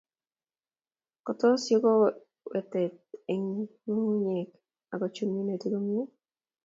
[1.25, 2.95] Kotes yokwotet
[3.31, 3.47] eng
[3.87, 4.51] ngungunyek
[4.93, 6.03] akochun minutik komie